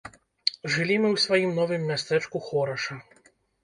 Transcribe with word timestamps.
Жылі 0.73 0.95
мы 1.03 1.07
ў 1.15 1.23
сваім 1.25 1.55
новым 1.61 1.87
мястэчку 1.93 2.37
хораша. 2.51 3.03